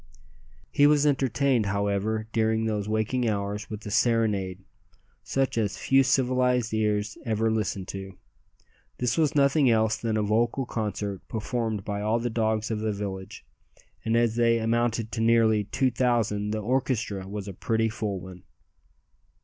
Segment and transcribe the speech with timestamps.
[0.71, 4.63] He was entertained, however, during those waking hours with a serenade
[5.23, 8.17] such as few civilized ears ever listen to.
[8.97, 12.91] This was nothing else than a vocal concert performed by all the dogs of the
[12.91, 13.45] village,
[14.03, 18.41] and as they amounted to nearly two thousand the orchestra was a pretty full one.